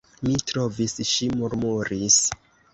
Mi 0.27 0.39
trovis, 0.51 0.95
ŝi 1.11 1.29
murmuris. 1.43 2.21